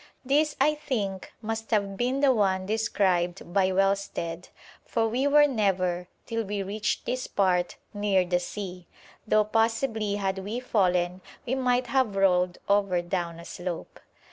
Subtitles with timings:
[0.25, 4.49] This I think must have been the one described by Wellsted,
[4.83, 8.87] for we were never, till we reached this part, near the sea,
[9.27, 13.99] though possibly had we fallen we might have rolled over down a slope.